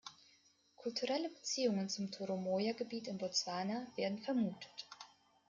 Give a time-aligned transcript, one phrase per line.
[0.77, 4.87] Kulturelle Beziehungen zum Toromoja-Gebiet in Botswana werden vermutet.